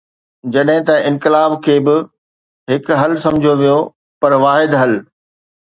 جڏهن 0.53 0.79
ته 0.87 0.95
انقلاب 1.09 1.53
کي 1.67 1.75
به 1.89 1.97
هڪ 2.73 2.85
حل 3.01 3.13
سمجهيو 3.27 3.55
ويو، 3.61 3.77
پر 4.21 4.31
واحد 4.47 4.71
حل. 4.81 4.93